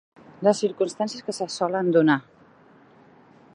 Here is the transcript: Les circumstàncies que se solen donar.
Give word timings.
Les 0.45 0.59
circumstàncies 0.63 1.27
que 1.27 1.35
se 1.39 1.47
solen 1.57 1.93
donar. 1.99 2.17